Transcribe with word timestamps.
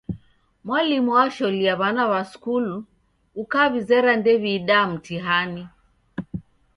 Mwalimu 0.65 1.11
washolia 1.11 1.75
wana 1.81 2.03
wa 2.11 2.21
skulu, 2.31 2.75
ukawizera 3.43 4.11
ndew'iida 4.19 4.79
mtihani. 4.91 5.63